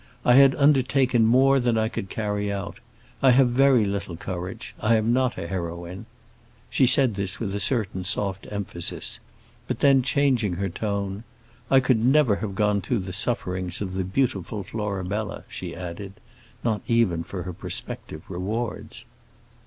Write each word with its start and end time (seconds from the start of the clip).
"I 0.25 0.33
had 0.33 0.55
undertaken 0.55 1.27
more 1.27 1.59
than 1.59 1.77
I 1.77 1.87
could 1.87 2.09
carry 2.09 2.51
out. 2.51 2.79
I 3.21 3.29
have 3.29 3.49
very 3.51 3.85
little 3.85 4.17
courage; 4.17 4.73
I 4.79 4.95
am 4.95 5.13
not 5.13 5.37
a 5.37 5.45
heroine." 5.45 6.07
She 6.71 6.87
said 6.87 7.13
this 7.13 7.39
with 7.39 7.53
a 7.53 7.59
certain 7.59 8.03
soft 8.03 8.47
emphasis; 8.49 9.19
but 9.67 9.81
then, 9.81 10.01
changing 10.01 10.53
her 10.53 10.69
tone, 10.69 11.23
"I 11.69 11.81
could 11.81 12.03
never 12.03 12.37
have 12.37 12.55
gone 12.55 12.81
through 12.81 13.01
the 13.01 13.13
sufferings 13.13 13.79
of 13.79 13.93
the 13.93 14.03
beautiful 14.03 14.63
Florabella," 14.63 15.43
she 15.47 15.75
added, 15.75 16.13
not 16.63 16.81
even 16.87 17.23
for 17.23 17.43
her 17.43 17.53
prospective 17.53 18.27
rewards. 18.27 19.05